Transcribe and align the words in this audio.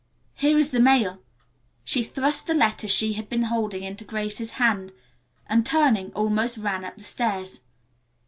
Here 0.33 0.57
is 0.57 0.71
the 0.71 0.79
mail." 0.79 1.21
She 1.83 2.01
thrust 2.03 2.47
the 2.47 2.55
letters 2.55 2.89
she 2.89 3.13
had 3.13 3.29
been 3.29 3.43
holding 3.43 3.83
into 3.83 4.03
Grace's 4.03 4.53
hand, 4.53 4.93
and, 5.45 5.63
turning, 5.63 6.11
almost 6.13 6.57
ran 6.57 6.83
up 6.83 6.97
the 6.97 7.03
stairs. 7.03 7.61